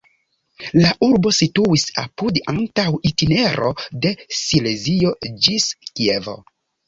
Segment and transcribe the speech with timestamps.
[0.83, 3.69] La urbo situis apud antaŭa itinero
[4.05, 5.13] de Silezio
[5.49, 6.35] ĝis Kievo.